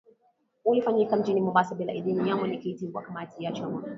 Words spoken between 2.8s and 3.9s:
wala kamati ya chama